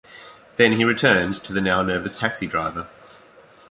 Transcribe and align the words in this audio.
Then 0.55 0.71
he 0.77 0.83
returned 0.83 1.35
to 1.43 1.53
the 1.53 1.61
now 1.61 1.83
nervous 1.83 2.19
taxi-driver. 2.19 2.87